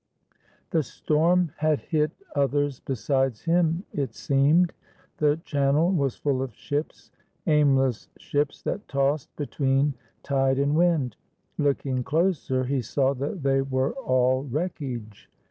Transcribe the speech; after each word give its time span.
The 0.71 0.81
storm 0.81 1.51
had 1.57 1.79
hit 1.81 2.09
others 2.35 2.79
besides 2.79 3.43
him, 3.43 3.83
it 3.93 4.15
seemed. 4.15 4.73
The 5.17 5.37
channel 5.45 5.91
was 5.91 6.15
full 6.15 6.41
of 6.41 6.55
ships, 6.55 7.11
aimless 7.45 8.09
ships 8.17 8.63
that 8.63 8.87
tossed 8.87 9.35
be 9.35 9.45
tween 9.45 9.93
tide 10.23 10.57
and 10.57 10.75
wind. 10.75 11.17
Looking 11.59 12.03
closer, 12.03 12.63
he 12.63 12.81
saw 12.81 13.13
that 13.13 13.43
they 13.43 13.61
were 13.61 13.91
all 13.93 14.41
wreckage. 14.45 15.29